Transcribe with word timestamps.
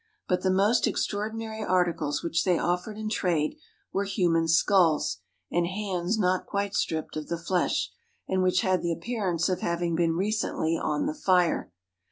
But 0.27 0.41
the 0.41 0.49
most 0.49 0.87
extraordinary 0.87 1.61
articles 1.63 2.23
which 2.23 2.43
they 2.43 2.57
offered 2.57 2.97
in 2.97 3.07
trade 3.07 3.55
were 3.93 4.05
human 4.05 4.47
skulls, 4.47 5.19
and 5.51 5.67
hands 5.67 6.17
not 6.17 6.47
quite 6.47 6.73
stripped 6.73 7.15
of 7.15 7.27
the 7.27 7.37
flesh, 7.37 7.91
and 8.27 8.41
which 8.41 8.61
had 8.61 8.81
the 8.81 8.91
appearance 8.93 9.47
of 9.47 9.59
having 9.59 9.95
been 9.95 10.15
recently 10.15 10.75
on 10.75 11.05
the 11.05 11.13
fire. 11.13 11.71